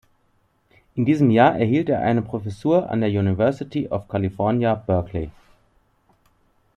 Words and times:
In 0.95 1.05
diesem 1.05 1.29
Jahr 1.29 1.55
erhielt 1.55 1.87
er 1.87 1.99
eine 1.99 2.23
Professur 2.23 2.89
an 2.89 3.01
der 3.01 3.09
University 3.11 3.87
of 3.89 4.07
California, 4.07 4.73
Berkeley. 4.73 5.29